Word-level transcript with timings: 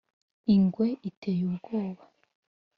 Ingwe 0.53 0.87
iteye 1.09 1.41
ubwoba 1.49 2.03